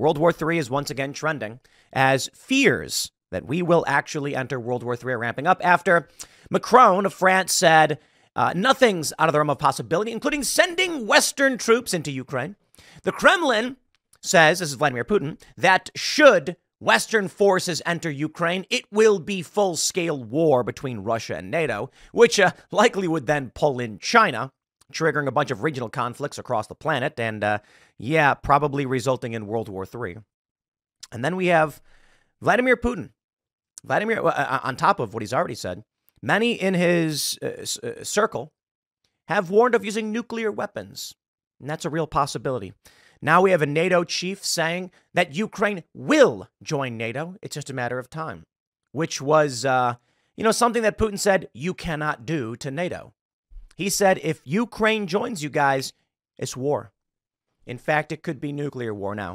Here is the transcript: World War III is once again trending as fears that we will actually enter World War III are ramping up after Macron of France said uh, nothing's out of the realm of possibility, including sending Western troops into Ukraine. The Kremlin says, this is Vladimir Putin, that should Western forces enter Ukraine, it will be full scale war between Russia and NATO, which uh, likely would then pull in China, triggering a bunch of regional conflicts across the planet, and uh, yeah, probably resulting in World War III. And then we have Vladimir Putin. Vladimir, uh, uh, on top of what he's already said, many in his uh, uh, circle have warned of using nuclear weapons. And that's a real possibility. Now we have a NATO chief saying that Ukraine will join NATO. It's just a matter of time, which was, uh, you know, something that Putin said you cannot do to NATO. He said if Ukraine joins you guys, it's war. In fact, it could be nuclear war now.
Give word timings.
World 0.00 0.16
War 0.16 0.32
III 0.32 0.56
is 0.56 0.70
once 0.70 0.90
again 0.90 1.12
trending 1.12 1.60
as 1.92 2.30
fears 2.34 3.12
that 3.30 3.44
we 3.44 3.60
will 3.60 3.84
actually 3.86 4.34
enter 4.34 4.58
World 4.58 4.82
War 4.82 4.94
III 4.94 5.12
are 5.12 5.18
ramping 5.18 5.46
up 5.46 5.60
after 5.62 6.08
Macron 6.50 7.04
of 7.04 7.12
France 7.12 7.52
said 7.52 7.98
uh, 8.34 8.54
nothing's 8.56 9.12
out 9.18 9.28
of 9.28 9.34
the 9.34 9.38
realm 9.38 9.50
of 9.50 9.58
possibility, 9.58 10.10
including 10.10 10.42
sending 10.42 11.06
Western 11.06 11.58
troops 11.58 11.92
into 11.92 12.10
Ukraine. 12.10 12.56
The 13.02 13.12
Kremlin 13.12 13.76
says, 14.22 14.60
this 14.60 14.70
is 14.70 14.76
Vladimir 14.76 15.04
Putin, 15.04 15.38
that 15.58 15.90
should 15.94 16.56
Western 16.78 17.28
forces 17.28 17.82
enter 17.84 18.10
Ukraine, 18.10 18.64
it 18.70 18.90
will 18.90 19.18
be 19.18 19.42
full 19.42 19.76
scale 19.76 20.24
war 20.24 20.64
between 20.64 21.00
Russia 21.00 21.36
and 21.36 21.50
NATO, 21.50 21.90
which 22.12 22.40
uh, 22.40 22.52
likely 22.70 23.06
would 23.06 23.26
then 23.26 23.50
pull 23.54 23.78
in 23.78 23.98
China, 23.98 24.50
triggering 24.92 25.26
a 25.26 25.32
bunch 25.32 25.50
of 25.50 25.62
regional 25.62 25.88
conflicts 25.88 26.38
across 26.38 26.66
the 26.66 26.74
planet, 26.74 27.18
and 27.18 27.42
uh, 27.42 27.58
yeah, 27.98 28.34
probably 28.34 28.86
resulting 28.86 29.32
in 29.32 29.46
World 29.46 29.68
War 29.68 29.86
III. 29.86 30.18
And 31.12 31.24
then 31.24 31.36
we 31.36 31.46
have 31.46 31.80
Vladimir 32.40 32.76
Putin. 32.76 33.10
Vladimir, 33.84 34.20
uh, 34.20 34.30
uh, 34.30 34.60
on 34.62 34.76
top 34.76 35.00
of 35.00 35.14
what 35.14 35.22
he's 35.22 35.32
already 35.32 35.54
said, 35.54 35.84
many 36.22 36.52
in 36.52 36.74
his 36.74 37.38
uh, 37.42 37.64
uh, 37.86 38.04
circle 38.04 38.52
have 39.28 39.50
warned 39.50 39.74
of 39.74 39.84
using 39.84 40.12
nuclear 40.12 40.50
weapons. 40.50 41.14
And 41.60 41.68
that's 41.68 41.84
a 41.84 41.90
real 41.90 42.06
possibility. 42.06 42.72
Now 43.22 43.42
we 43.42 43.50
have 43.50 43.62
a 43.62 43.66
NATO 43.66 44.04
chief 44.04 44.44
saying 44.44 44.90
that 45.14 45.34
Ukraine 45.34 45.84
will 45.94 46.48
join 46.62 46.96
NATO. 46.96 47.36
It's 47.42 47.54
just 47.54 47.70
a 47.70 47.74
matter 47.74 47.98
of 47.98 48.08
time, 48.08 48.44
which 48.92 49.20
was, 49.20 49.64
uh, 49.64 49.94
you 50.36 50.44
know, 50.44 50.52
something 50.52 50.82
that 50.82 50.98
Putin 50.98 51.18
said 51.18 51.48
you 51.52 51.74
cannot 51.74 52.24
do 52.24 52.56
to 52.56 52.70
NATO. 52.70 53.12
He 53.80 53.88
said 53.88 54.20
if 54.22 54.42
Ukraine 54.44 55.06
joins 55.06 55.42
you 55.42 55.48
guys, 55.48 55.94
it's 56.36 56.54
war. 56.54 56.92
In 57.64 57.78
fact, 57.78 58.12
it 58.12 58.22
could 58.22 58.38
be 58.38 58.52
nuclear 58.52 58.92
war 58.92 59.14
now. 59.14 59.28